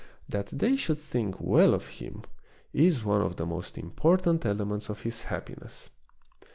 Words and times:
That 0.27 0.47
they 0.47 0.75
should 0.75 0.97
think 0.97 1.39
well 1.39 1.75
of 1.75 1.87
him 1.89 2.23
is 2.73 3.03
one 3.05 3.21
of 3.21 3.35
the 3.35 3.45
most 3.45 3.77
important 3.77 4.47
elements 4.47 4.89
of 4.89 5.01
his 5.03 5.21
happiness. 5.25 5.91